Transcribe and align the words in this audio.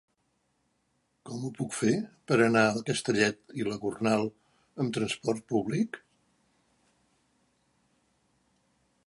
Com 1.29 1.43
ho 1.43 1.51
puc 1.59 1.75
fer 1.79 1.91
per 2.31 2.37
anar 2.45 2.63
a 2.69 2.81
Castellet 2.87 3.53
i 3.59 3.67
la 3.67 3.77
Gornal 3.85 4.25
amb 4.85 4.97
trasport 4.97 5.47
públic? 5.55 6.01